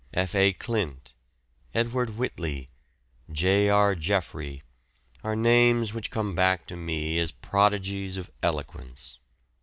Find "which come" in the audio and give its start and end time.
5.93-6.33